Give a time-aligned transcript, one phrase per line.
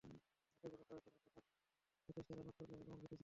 [0.03, 1.51] নাচের জন্য তায়েফের আশ-পাশ হতে
[2.05, 3.19] সেরা সেরা নর্তকীর আগমন ঘটেছিল।